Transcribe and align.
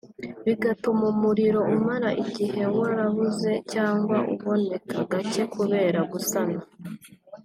bigatuma 0.45 1.03
umuriro 1.13 1.61
umara 1.75 2.09
igihe 2.23 2.61
warabuze 2.79 3.51
cyangwa 3.73 4.17
uboneka 4.33 4.97
gake 5.11 5.43
kubera 5.53 5.99
gusana” 6.11 6.61